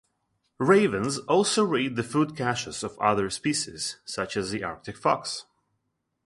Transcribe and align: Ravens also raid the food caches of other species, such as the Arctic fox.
Ravens 0.57 1.19
also 1.27 1.63
raid 1.63 1.95
the 1.95 2.01
food 2.01 2.35
caches 2.35 2.83
of 2.83 2.97
other 2.97 3.29
species, 3.29 3.97
such 4.03 4.35
as 4.35 4.49
the 4.49 4.63
Arctic 4.63 4.97
fox. 4.97 5.45